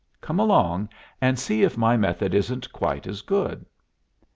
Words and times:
Come 0.19 0.39
along 0.39 0.89
and 1.21 1.37
see 1.37 1.61
if 1.61 1.77
my 1.77 1.95
method 1.95 2.33
isn't 2.33 2.73
quite 2.73 3.05
as 3.05 3.21
good." 3.21 3.67